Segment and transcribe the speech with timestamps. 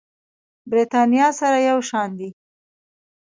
[0.69, 2.29] برېتانيا سره یو شان دي.